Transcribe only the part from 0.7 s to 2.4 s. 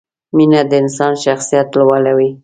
انسان شخصیت لوړوي.